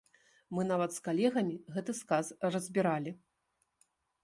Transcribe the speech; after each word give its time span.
Мы 0.57 0.63
нават 0.69 0.91
з 0.95 1.03
калегамі 1.07 1.55
гэты 1.77 1.91
сказ 2.01 2.33
разбіралі. 2.57 3.11